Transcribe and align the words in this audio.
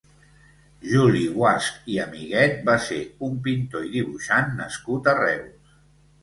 Juli 0.91 1.19
Guasch 1.35 1.67
i 1.95 1.99
Amiguet 2.03 2.55
va 2.71 2.75
ser 2.87 2.97
un 3.27 3.37
pintor 3.49 3.87
i 3.89 3.93
dibuixant 3.99 4.51
nascut 4.63 5.13
a 5.13 5.15
Reus. 5.21 5.71